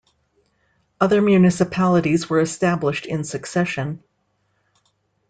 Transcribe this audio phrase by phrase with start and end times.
[0.99, 4.01] Other municipalities were established in succession.